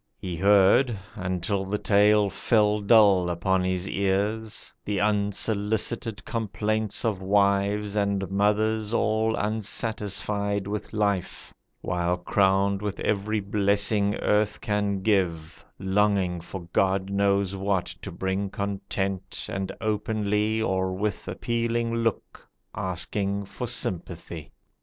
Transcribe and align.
He 0.17 0.35
heard 0.35 0.97
(Until 1.13 1.63
the 1.63 1.77
tale 1.77 2.27
fell 2.31 2.79
dull 2.81 3.29
upon 3.29 3.63
his 3.63 3.87
ears) 3.87 4.73
The 4.83 4.99
unsolicited 4.99 6.25
complaints 6.25 7.05
of 7.05 7.21
wives 7.21 7.95
And 7.95 8.31
mothers 8.31 8.95
all 8.95 9.35
unsatisfied 9.35 10.65
with 10.65 10.91
life, 10.91 11.53
While 11.81 12.17
crowned 12.17 12.81
with 12.81 12.99
every 13.01 13.41
blessing 13.41 14.15
earth 14.15 14.59
can 14.59 15.03
give 15.03 15.63
Longing 15.77 16.41
for 16.41 16.61
God 16.73 17.11
knows 17.11 17.55
what 17.55 17.85
to 18.01 18.11
bring 18.11 18.49
content, 18.49 19.45
And 19.51 19.71
openly 19.81 20.63
or 20.63 20.93
with 20.93 21.27
appealing 21.27 21.93
look 21.93 22.49
Asking 22.73 23.45
for 23.45 23.67
sympathy. 23.67 24.51